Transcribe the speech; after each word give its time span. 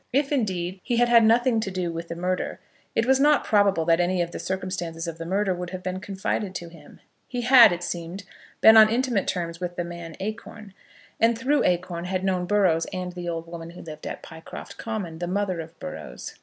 If, 0.11 0.31
indeed, 0.31 0.79
he 0.83 0.97
had 0.97 1.09
had 1.09 1.23
nothing 1.23 1.59
to 1.59 1.69
do 1.69 1.91
with 1.91 2.07
the 2.07 2.15
murder, 2.15 2.59
it 2.95 3.05
was 3.05 3.19
not 3.19 3.43
probable 3.43 3.85
that 3.85 3.99
any 3.99 4.19
of 4.23 4.31
the 4.31 4.39
circumstances 4.39 5.07
of 5.07 5.19
the 5.19 5.27
murder 5.27 5.53
would 5.53 5.69
have 5.69 5.83
been 5.83 5.99
confided 5.99 6.55
to 6.55 6.69
him. 6.69 6.99
He 7.27 7.41
had, 7.41 7.71
it 7.71 7.83
seemed, 7.83 8.23
been 8.61 8.77
on 8.77 8.89
intimate 8.89 9.27
terms 9.27 9.59
with 9.59 9.75
the 9.75 9.83
man 9.83 10.15
Acorn, 10.19 10.73
and, 11.19 11.37
through 11.37 11.63
Acorn, 11.65 12.05
had 12.05 12.23
known 12.23 12.47
Burrows 12.47 12.85
and 12.91 13.11
the 13.11 13.29
old 13.29 13.45
woman 13.45 13.69
who 13.69 13.83
lived 13.83 14.07
at 14.07 14.23
Pycroft 14.23 14.77
Common, 14.79 15.19
the 15.19 15.27
mother 15.27 15.59
of 15.59 15.77
Burrows. 15.79 16.33